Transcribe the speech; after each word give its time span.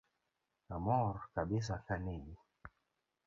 Amor 0.75 1.15
kabisa 1.33 1.75
kaneni 1.87 2.35